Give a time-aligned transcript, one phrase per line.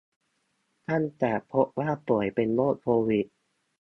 [0.89, 3.25] ตั้งแต่พบว่าป่วยเป็นโรคโควิด